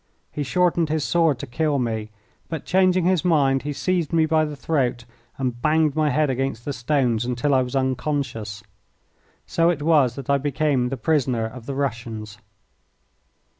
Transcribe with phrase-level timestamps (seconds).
[0.31, 2.09] He shortened his sword to kill me,
[2.49, 5.05] but, changing his mind, he seized me by the throat
[5.37, 8.63] and banged my head against the stones until I was unconscious.
[9.45, 12.39] So it was that I became the prisoner of the Russians.